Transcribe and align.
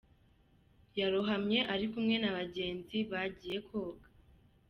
Yarohamye 0.99 1.59
ari 1.73 1.85
kumwe 1.91 2.15
n’abagenzi 2.19 2.97
bagiye 3.11 3.57
koga. 3.67 4.07